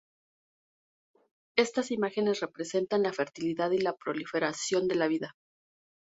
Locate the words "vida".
5.05-5.35